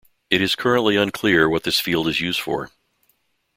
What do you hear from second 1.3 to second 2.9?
what this field is used for.